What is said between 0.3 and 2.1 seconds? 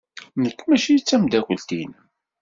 Nekk maci d tameddakelt-nnem.